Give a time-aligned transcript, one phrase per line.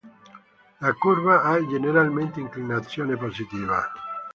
[0.79, 3.87] La curva ha generalmente inclinazione positiva.